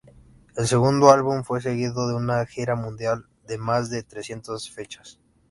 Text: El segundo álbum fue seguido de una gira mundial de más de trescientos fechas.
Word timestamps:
El 0.55 0.65
segundo 0.65 1.11
álbum 1.11 1.43
fue 1.43 1.61
seguido 1.61 2.07
de 2.07 2.15
una 2.15 2.43
gira 2.47 2.73
mundial 2.75 3.27
de 3.45 3.59
más 3.59 3.91
de 3.91 4.01
trescientos 4.01 4.67
fechas. 4.71 5.19